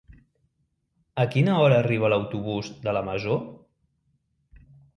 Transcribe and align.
A 1.23 1.25
quina 1.35 1.59
hora 1.65 1.77
arriba 1.83 2.11
l'autobús 2.15 2.73
de 2.89 2.97
la 2.99 3.05
Masó? 3.11 3.39